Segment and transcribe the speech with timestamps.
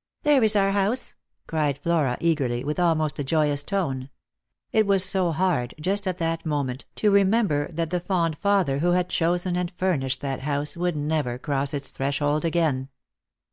[0.22, 1.14] "There is our house!"
[1.48, 4.08] cried Flora eagerly, with almost a joyous tone.
[4.70, 8.92] It was so hard, just at that moment, to remember that the fond father who
[8.92, 12.88] had chosen and furnished that house would never cross its threshold again.